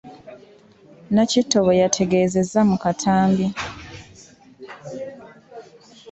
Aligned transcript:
Nakitto 1.13 1.57
bwe 1.65 1.73
yategeezezza 1.81 2.59
mu 2.69 2.75
katambi. 2.83 3.45